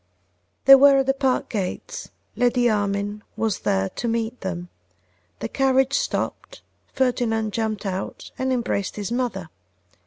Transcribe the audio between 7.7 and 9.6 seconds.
out and embraced his mother.